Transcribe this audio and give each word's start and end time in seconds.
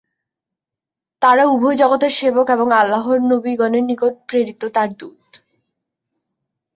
তারা 1.21 1.43
উভয় 1.45 1.77
জগতের 1.77 2.11
সেবক 2.11 2.47
এবং 2.49 2.67
আল্লাহর 2.73 3.19
নবীগণের 3.31 3.83
নিকট 3.83 4.13
প্রেরিত 4.27 4.61
তার 4.75 4.89
দূত। 4.93 5.21